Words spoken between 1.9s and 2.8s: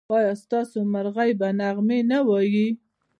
نه وايي؟